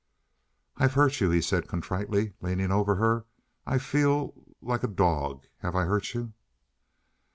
[0.77, 3.25] "I've hurt you," he said contritely, leaning over her.
[3.67, 5.45] "I feel like a dog.
[5.59, 6.33] Have I hurt you?"